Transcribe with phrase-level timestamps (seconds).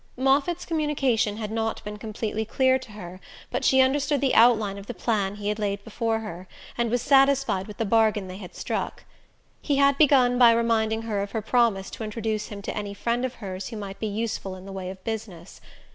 [0.17, 3.19] Moffatt's communication had not been completely clear to her,
[3.51, 7.03] but she understood the outline of the plan he had laid before her, and was
[7.03, 9.03] satisfied with the bargain they had struck.
[9.61, 13.23] He had begun by reminding her of her promise to introduce him to any friend
[13.23, 15.61] of hers who might be useful in the way of business.